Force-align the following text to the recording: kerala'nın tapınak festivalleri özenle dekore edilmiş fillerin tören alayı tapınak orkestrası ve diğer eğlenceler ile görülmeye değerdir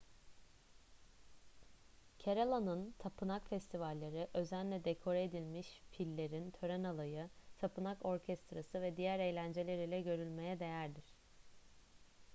kerala'nın 2.19 2.91
tapınak 2.99 3.49
festivalleri 3.49 4.27
özenle 4.33 4.85
dekore 4.85 5.23
edilmiş 5.23 5.81
fillerin 5.91 6.51
tören 6.51 6.83
alayı 6.83 7.29
tapınak 7.57 8.05
orkestrası 8.05 8.81
ve 8.81 8.97
diğer 8.97 9.19
eğlenceler 9.19 9.77
ile 9.85 10.01
görülmeye 10.01 10.59
değerdir 10.59 11.13